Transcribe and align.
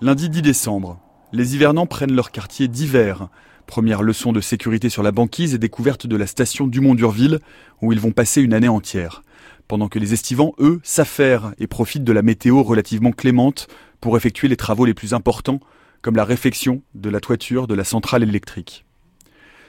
Lundi 0.00 0.28
10 0.28 0.42
décembre, 0.42 1.00
les 1.32 1.56
hivernants 1.56 1.86
prennent 1.86 2.14
leur 2.14 2.30
quartier 2.30 2.68
d'hiver. 2.68 3.30
Première 3.66 4.04
leçon 4.04 4.32
de 4.32 4.40
sécurité 4.40 4.90
sur 4.90 5.02
la 5.02 5.10
banquise 5.10 5.54
et 5.54 5.58
découverte 5.58 6.06
de 6.06 6.14
la 6.14 6.28
station 6.28 6.68
Dumont-Durville, 6.68 7.40
où 7.82 7.92
ils 7.92 7.98
vont 7.98 8.12
passer 8.12 8.40
une 8.40 8.54
année 8.54 8.68
entière. 8.68 9.24
Pendant 9.66 9.88
que 9.88 9.98
les 9.98 10.12
estivants, 10.12 10.54
eux, 10.60 10.78
s'affairent 10.84 11.52
et 11.58 11.66
profitent 11.66 12.04
de 12.04 12.12
la 12.12 12.22
météo 12.22 12.62
relativement 12.62 13.10
clémente 13.10 13.66
pour 14.00 14.16
effectuer 14.16 14.46
les 14.46 14.56
travaux 14.56 14.84
les 14.84 14.94
plus 14.94 15.14
importants, 15.14 15.58
comme 16.00 16.14
la 16.14 16.24
réfection 16.24 16.80
de 16.94 17.10
la 17.10 17.18
toiture 17.18 17.66
de 17.66 17.74
la 17.74 17.82
centrale 17.82 18.22
électrique. 18.22 18.84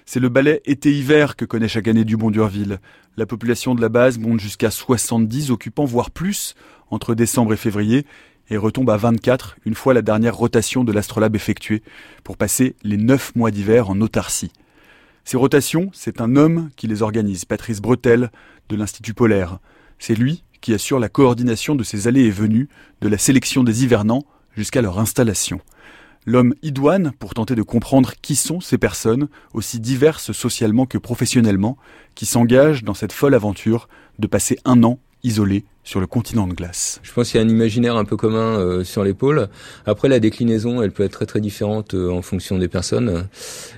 C'est 0.05 0.20
le 0.20 0.30
balai 0.30 0.61
été-hiver 0.66 1.38
que 1.38 1.46
connaît 1.46 1.68
chaque 1.68 1.88
année 1.88 2.05
Dumont-Durville. 2.05 2.82
La 3.18 3.25
population 3.25 3.73
de 3.73 3.82
la 3.82 3.89
base 3.89 4.20
monte 4.20 4.39
jusqu'à 4.39 4.70
70 4.70 5.49
occupants, 5.49 5.85
voire 5.85 6.11
plus, 6.11 6.53
entre 6.91 7.16
décembre 7.16 7.53
et 7.53 7.57
février, 7.57 8.05
et 8.49 8.58
retombe 8.58 8.89
à 8.89 8.98
24 8.98 9.58
une 9.66 9.76
fois 9.76 9.94
la 9.94 10.02
dernière 10.02 10.35
rotation 10.35 10.84
de 10.84 10.91
l'astrolabe 10.91 11.35
effectuée, 11.35 11.84
pour 12.23 12.38
passer 12.38 12.75
les 12.84 12.98
9 12.98 13.35
mois 13.35 13.52
d'hiver 13.52 13.89
en 13.89 14.02
autarcie. 14.02 14.52
Ces 15.25 15.38
rotations, 15.38 15.89
c'est 15.94 16.22
un 16.22 16.35
homme 16.35 16.70
qui 16.75 16.88
les 16.88 17.02
organise, 17.02 17.45
Patrice 17.45 17.81
Bretel, 17.81 18.31
de 18.70 18.75
l'Institut 18.75 19.13
polaire. 19.13 19.59
C'est 19.99 20.16
lui 20.16 20.44
qui 20.62 20.73
assure 20.73 20.99
la 20.99 21.09
coordination 21.09 21.75
de 21.75 21.84
ces 21.84 22.08
allées 22.08 22.25
et 22.25 22.31
venues, 22.31 22.67
de 23.02 23.08
la 23.08 23.17
sélection 23.17 23.63
des 23.63 23.84
hivernants 23.84 24.25
jusqu'à 24.55 24.81
leur 24.81 25.00
installation. 25.00 25.61
L'homme 26.25 26.53
idoine 26.61 27.13
pour 27.17 27.34
tenter 27.34 27.55
de 27.55 27.63
comprendre 27.63 28.13
qui 28.22 28.36
sont 28.36 28.59
ces 28.59 28.77
personnes, 28.77 29.30
aussi 29.53 29.80
diverses 29.80 30.31
socialement 30.31 30.86
que 30.86 30.97
professionnellement, 30.97 31.77
qui 32.16 32.25
s'engagent 32.25 32.84
dans 32.84 32.94
cette 32.94 33.13
folle 33.13 33.34
aventure 33.34 33.88
de 34.20 34.27
passer 34.27 34.58
un 34.66 34.84
an 34.84 35.00
isolé 35.23 35.64
sur 35.84 36.00
le 36.00 36.08
continent 36.08 36.48
de 36.48 36.54
glace. 36.54 37.00
Je 37.02 37.12
pense 37.12 37.31
qu'il 37.31 37.39
y 37.39 37.44
a 37.44 37.45
un 37.45 37.50
imaginaire 37.50 37.95
un 37.95 38.06
peu 38.06 38.16
commun 38.16 38.59
euh, 38.59 38.84
sur 38.84 39.03
l'épaule. 39.03 39.50
Après, 39.86 40.08
la 40.08 40.20
déclinaison, 40.20 40.81
elle 40.84 40.92
peut 40.92 41.03
être 41.03 41.14
très 41.14 41.26
très 41.26 41.42
différente 41.42 41.95
euh, 41.95 42.11
en 42.11 42.22
fonction 42.22 42.58
des 42.58 42.67
personnes. 42.67 43.28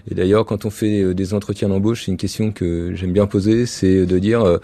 Et 0.10 0.16
d'ailleurs, 0.16 0.46
quand 0.46 0.66
on 0.66 0.70
fait 0.70 1.02
euh, 1.02 1.14
des 1.14 1.34
entretiens 1.34 1.70
d'embauche, 1.70 2.06
c'est 2.06 2.12
une 2.12 2.18
question 2.18 2.52
que 2.52 2.94
j'aime 2.96 3.14
bien 3.14 3.28
poser, 3.28 3.66
c'est 3.66 4.06
de 4.06 4.20
dire 4.20 4.42
euh, 4.42 4.58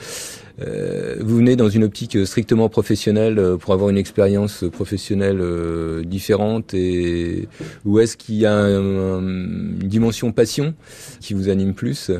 vous 0.59 1.37
venez 1.37 1.55
dans 1.55 1.69
une 1.69 1.83
optique 1.83 2.17
strictement 2.25 2.67
professionnelle 2.67 3.37
euh, 3.37 3.57
pour 3.57 3.73
avoir 3.73 3.89
une 3.89 3.97
expérience 3.97 4.63
professionnelle 4.71 5.39
euh, 5.39 6.03
différente 6.03 6.73
et 6.73 7.47
ou 7.85 7.99
est-ce 7.99 8.17
qu'il 8.17 8.35
y 8.35 8.45
a 8.45 8.53
une 8.53 9.77
dimension 9.77 10.31
passion 10.31 10.73
qui 11.19 11.35
vous 11.35 11.49
anime 11.49 11.73
plus? 11.73 12.11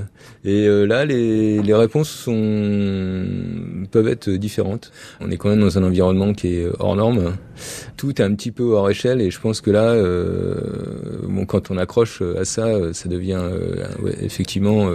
Et 0.45 0.67
là, 0.67 1.05
les, 1.05 1.61
les 1.61 1.73
réponses 1.73 2.09
sont 2.09 3.25
peuvent 3.91 4.08
être 4.08 4.30
différentes. 4.30 4.91
On 5.19 5.31
est 5.31 5.38
quand 5.38 5.49
même 5.49 5.61
dans 5.61 5.77
un 5.77 5.83
environnement 5.83 6.33
qui 6.33 6.55
est 6.55 6.67
hors 6.80 6.95
norme. 6.95 7.35
Tout 7.97 8.21
est 8.21 8.23
un 8.23 8.33
petit 8.33 8.52
peu 8.52 8.63
hors 8.63 8.89
échelle 8.89 9.21
et 9.21 9.31
je 9.31 9.39
pense 9.39 9.61
que 9.61 9.71
là, 9.71 9.95
bon, 11.27 11.45
quand 11.45 11.71
on 11.71 11.77
accroche 11.77 12.21
à 12.21 12.45
ça, 12.45 12.93
ça 12.93 13.09
devient 13.09 13.41
effectivement 14.21 14.89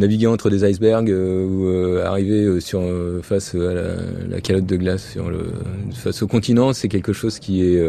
naviguer 0.00 0.26
entre 0.26 0.50
des 0.50 0.68
icebergs 0.68 1.10
euh, 1.10 1.46
ou 1.46 1.66
euh, 1.66 2.04
arriver 2.04 2.42
euh, 2.42 2.60
sur 2.60 2.82
face 3.22 3.54
à 3.54 4.28
la, 4.28 4.40
calotte 4.40 4.66
de 4.66 4.76
glace 4.76 5.12
sur 5.12 5.30
le 5.30 5.52
face 5.94 6.22
au 6.22 6.26
continent, 6.26 6.72
c'est 6.72 6.88
quelque 6.88 7.12
chose 7.12 7.38
qui 7.38 7.62
est 7.62 7.80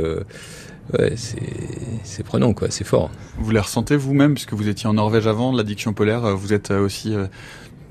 ouais, 0.98 1.14
c'est 2.04 2.24
prenant 2.24 2.54
quoi, 2.54 2.70
c'est 2.70 2.84
fort. 2.84 3.10
Vous 3.40 3.52
les 3.52 3.60
ressentez 3.60 3.96
vous-même 3.96 4.34
puisque 4.34 4.54
vous 4.54 4.68
étiez 4.68 4.88
en 4.88 4.94
Norvège 4.94 5.28
avant, 5.28 5.52
l'addiction 5.52 5.94
polaire, 5.94 6.36
vous 6.36 6.54
êtes 6.54 6.72
aussi 6.72 7.16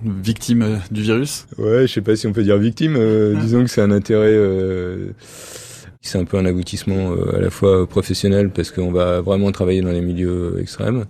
victime 0.05 0.81
du 0.91 1.03
virus? 1.03 1.47
Ouais, 1.59 1.87
je 1.87 1.93
sais 1.93 2.01
pas 2.01 2.17
si 2.17 2.27
on 2.27 2.33
peut 2.33 2.43
dire 2.43 2.59
victime, 2.59 2.99
disons 3.41 3.65
que 3.65 3.71
c'est 3.71 3.83
un 3.83 3.91
intérêt 3.91 4.37
c'est 6.03 6.17
un 6.17 6.25
peu 6.25 6.39
un 6.39 6.47
aboutissement 6.47 7.13
euh, 7.13 7.37
à 7.37 7.41
la 7.41 7.51
fois 7.51 7.87
professionnel 7.87 8.49
parce 8.51 8.71
qu'on 8.71 8.91
va 8.91 9.21
vraiment 9.21 9.53
travailler 9.53 9.83
dans 9.83 9.93
les 9.93 10.01
milieux 10.01 10.57
extrêmes. 10.59 11.05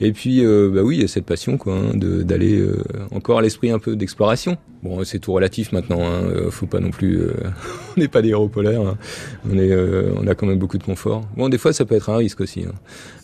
Et 0.00 0.12
puis, 0.12 0.44
euh, 0.44 0.70
bah 0.72 0.82
oui, 0.84 0.96
il 0.98 1.02
y 1.02 1.04
a 1.04 1.08
cette 1.08 1.24
passion, 1.24 1.58
quoi, 1.58 1.74
hein, 1.74 1.90
d'aller 1.96 2.56
euh, 2.56 2.84
encore 3.12 3.40
à 3.40 3.42
l'esprit 3.42 3.72
un 3.72 3.80
peu 3.80 3.96
d'exploration. 3.96 4.56
Bon, 4.84 5.02
c'est 5.02 5.18
tout 5.18 5.32
relatif 5.32 5.72
maintenant. 5.72 6.06
Hein, 6.06 6.50
faut 6.50 6.66
pas 6.66 6.78
non 6.78 6.92
plus. 6.92 7.20
on 7.96 8.00
n'est 8.00 8.06
pas 8.06 8.22
des 8.22 8.28
héros 8.28 8.46
polaires. 8.46 8.80
Hein. 8.80 8.96
On 9.50 9.58
est, 9.58 9.76
on 10.16 10.24
a 10.28 10.36
quand 10.36 10.46
même 10.46 10.60
beaucoup 10.60 10.78
de 10.78 10.84
confort. 10.84 11.26
Bon, 11.36 11.48
des 11.48 11.58
fois, 11.58 11.72
ça 11.72 11.84
peut 11.84 11.96
être 11.96 12.10
un 12.10 12.16
risque 12.16 12.40
aussi. 12.40 12.62
Hein. 12.62 12.74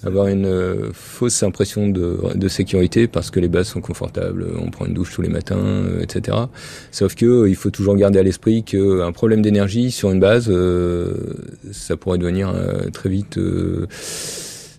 Avoir 0.02 0.26
une 0.26 0.90
fausse 0.92 1.44
impression 1.44 1.88
de, 1.88 2.18
de, 2.34 2.48
sécurité 2.48 3.06
parce 3.06 3.30
que 3.30 3.38
les 3.38 3.46
bases 3.46 3.68
sont 3.68 3.80
confortables, 3.80 4.48
on 4.60 4.70
prend 4.70 4.86
une 4.86 4.94
douche 4.94 5.14
tous 5.14 5.22
les 5.22 5.28
matins, 5.28 5.84
etc. 6.00 6.36
Sauf 6.90 7.14
que 7.14 7.46
il 7.46 7.54
faut 7.54 7.70
toujours 7.70 7.94
garder 7.94 8.18
à 8.18 8.24
l'esprit 8.24 8.64
qu'un 8.64 9.12
problème 9.12 9.40
d'énergie 9.40 9.92
sur 9.92 10.10
une 10.10 10.18
base 10.18 10.50
ça 11.72 11.96
pourrait 11.96 12.18
devenir 12.18 12.48
euh, 12.48 12.90
très 12.90 13.08
vite 13.08 13.38
euh, 13.38 13.86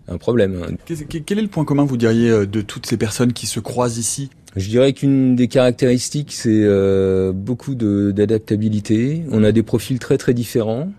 un 0.07 0.17
problème. 0.17 0.77
Quel 1.25 1.39
est 1.39 1.41
le 1.41 1.47
point 1.47 1.65
commun, 1.65 1.85
vous 1.85 1.97
diriez, 1.97 2.29
euh, 2.29 2.45
de 2.45 2.61
toutes 2.61 2.85
ces 2.85 2.97
personnes 2.97 3.33
qui 3.33 3.47
se 3.47 3.59
croisent 3.59 3.97
ici? 3.97 4.29
Je 4.55 4.69
dirais 4.69 4.93
qu'une 4.93 5.35
des 5.35 5.47
caractéristiques, 5.47 6.31
c'est 6.31 6.65
beaucoup 7.33 7.75
d'adaptabilité. 7.75 9.23
On 9.29 9.43
a 9.43 9.51
des 9.51 9.63
profils 9.63 9.99
très 9.99 10.17
très 10.17 10.33
différents 10.33 10.89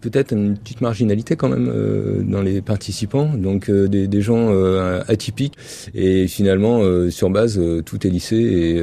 peut-être 0.00 0.32
une 0.32 0.56
petite 0.56 0.80
marginalité 0.80 1.36
quand 1.36 1.48
même 1.48 1.70
euh, 1.72 2.22
dans 2.22 2.42
les 2.42 2.60
participants, 2.62 3.30
donc 3.34 3.68
euh, 3.68 3.88
des, 3.88 4.06
des, 4.06 4.22
gens 4.22 4.50
euh, 4.50 5.00
atypiques. 5.08 5.54
Et 5.94 6.26
finalement, 6.26 6.82
sur 7.10 7.30
base, 7.30 7.60
tout 7.84 8.06
est 8.06 8.10
lissé 8.10 8.36
et 8.36 8.80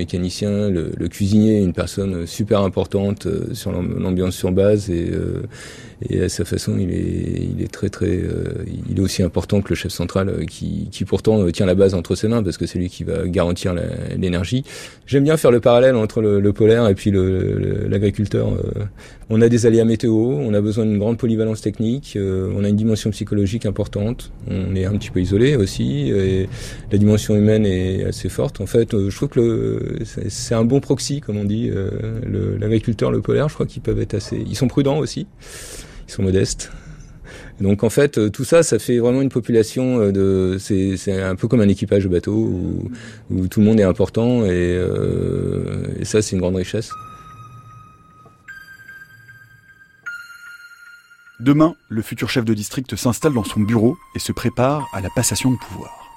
mécanicien, 0.00 0.70
le, 0.70 0.92
le, 0.96 1.08
cuisinier, 1.08 1.58
une 1.58 1.72
personne 1.72 2.26
super 2.26 2.60
importante 2.60 3.28
sur 3.52 3.70
l'ambiance 3.72 4.34
sur 4.34 4.52
base 4.52 4.90
et, 4.90 5.10
et 6.08 6.22
à 6.22 6.28
sa 6.28 6.44
façon, 6.44 6.78
il 6.78 6.90
est, 6.90 7.48
il 7.56 7.62
est 7.62 7.70
très 7.70 7.90
très, 7.90 8.20
il 8.88 8.98
est 8.98 9.00
aussi 9.00 9.22
important 9.22 9.60
que 9.60 9.68
le 9.70 9.74
chef 9.74 9.92
central 9.92 10.46
qui, 10.46 10.88
qui 10.90 11.04
pourtant 11.04 11.50
tient 11.50 11.66
la 11.66 11.74
base 11.74 11.94
entre 11.94 12.14
ses 12.14 12.28
mains 12.28 12.42
parce 12.42 12.56
que 12.56 12.66
c'est 12.66 12.78
lui 12.78 12.88
qui 12.88 13.04
va 13.04 13.26
garantir 13.26 13.74
l'énergie. 14.16 14.64
J'aime 15.06 15.24
bien 15.24 15.36
faire 15.36 15.50
le 15.50 15.60
parallèle 15.60 15.96
entre 15.96 16.20
le, 16.20 16.40
le 16.40 16.52
polaire 16.52 16.88
et 16.88 16.94
puis 16.94 17.12
l'agriculteur. 17.12 18.48
On 19.32 19.40
a 19.42 19.48
des 19.48 19.64
aléas 19.64 19.84
météo, 19.84 20.12
on 20.12 20.52
a 20.54 20.60
besoin 20.60 20.84
d'une 20.84 20.98
grande 20.98 21.16
polyvalence 21.16 21.60
technique, 21.60 22.14
euh, 22.16 22.52
on 22.56 22.64
a 22.64 22.68
une 22.68 22.74
dimension 22.74 23.10
psychologique 23.10 23.64
importante, 23.64 24.32
on 24.48 24.74
est 24.74 24.86
un 24.86 24.92
petit 24.96 25.10
peu 25.10 25.20
isolé 25.20 25.54
aussi, 25.54 26.10
et 26.10 26.48
la 26.90 26.98
dimension 26.98 27.36
humaine 27.36 27.64
est 27.64 28.02
assez 28.04 28.28
forte. 28.28 28.60
En 28.60 28.66
fait, 28.66 28.92
euh, 28.92 29.08
je 29.08 29.14
trouve 29.14 29.28
que 29.28 29.89
c'est 30.04 30.54
un 30.54 30.64
bon 30.64 30.80
proxy, 30.80 31.20
comme 31.20 31.36
on 31.36 31.44
dit, 31.44 31.70
euh, 31.70 32.58
l'agriculteur, 32.58 33.10
le, 33.10 33.20
polaire, 33.20 33.48
je 33.48 33.54
crois 33.54 33.66
qu'ils 33.66 33.82
peuvent 33.82 34.00
être 34.00 34.14
assez... 34.14 34.36
Ils 34.36 34.56
sont 34.56 34.68
prudents 34.68 34.98
aussi, 34.98 35.26
ils 36.08 36.12
sont 36.12 36.22
modestes. 36.22 36.70
Donc 37.60 37.84
en 37.84 37.90
fait, 37.90 38.30
tout 38.32 38.44
ça, 38.44 38.62
ça 38.62 38.78
fait 38.78 38.98
vraiment 38.98 39.20
une 39.20 39.28
population 39.28 40.10
de. 40.10 40.56
C'est 40.58 41.20
un 41.20 41.36
peu 41.36 41.46
comme 41.46 41.60
un 41.60 41.68
équipage 41.68 42.04
de 42.04 42.08
bateau 42.08 42.32
où, 43.28 43.48
tout 43.48 43.60
le 43.60 43.66
monde 43.66 43.78
est 43.78 43.84
important 43.84 44.46
et 44.46 44.80
ça, 46.04 46.22
c'est 46.22 46.36
une 46.36 46.40
grande 46.40 46.56
richesse. 46.56 46.90
Demain, 51.40 51.74
le 51.88 52.02
futur 52.02 52.28
chef 52.28 52.44
de 52.44 52.52
district 52.52 52.96
s'installe 52.96 53.32
dans 53.32 53.44
son 53.44 53.60
bureau 53.60 53.96
et 54.14 54.18
se 54.18 54.30
prépare 54.30 54.86
à 54.92 55.00
la 55.00 55.08
passation 55.08 55.50
de 55.50 55.56
pouvoir. 55.56 56.09